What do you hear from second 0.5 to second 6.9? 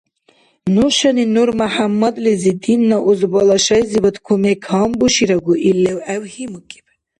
Нушани НурмяхӀяммадлизи динна узбала шайзибад кумек гьанбуширагу, ил левгӀев гьимукӀиб.